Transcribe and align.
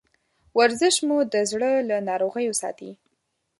ورزش 0.57 0.95
مو 1.07 1.17
د 1.33 1.35
زړه 1.51 1.71
له 1.89 1.97
ناروغیو 2.09 2.53
ساتي. 2.61 2.91